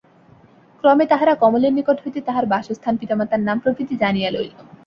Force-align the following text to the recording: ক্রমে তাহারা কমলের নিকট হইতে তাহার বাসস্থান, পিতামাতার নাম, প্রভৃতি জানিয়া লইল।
ক্রমে 0.83 1.05
তাহারা 1.07 1.33
কমলের 1.35 1.73
নিকট 1.73 1.97
হইতে 2.03 2.19
তাহার 2.21 2.45
বাসস্থান, 2.45 2.93
পিতামাতার 2.97 3.41
নাম, 3.47 3.57
প্রভৃতি 3.59 3.95
জানিয়া 3.95 4.29
লইল। 4.31 4.51